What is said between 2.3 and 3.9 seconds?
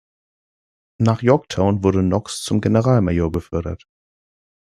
zum Generalmajor befördert.